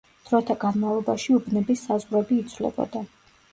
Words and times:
დროთა 0.29 0.55
განმავლობაში 0.63 1.35
უბნების 1.37 1.85
საზღვრები 1.91 2.41
იცვლებოდა. 2.47 3.07